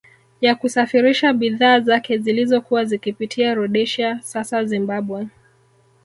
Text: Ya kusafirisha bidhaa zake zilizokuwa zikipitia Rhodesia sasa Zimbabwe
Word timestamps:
Ya 0.41 0.55
kusafirisha 0.55 1.33
bidhaa 1.33 1.79
zake 1.79 2.17
zilizokuwa 2.17 2.85
zikipitia 2.85 3.55
Rhodesia 3.55 4.21
sasa 4.21 4.65
Zimbabwe 4.65 5.27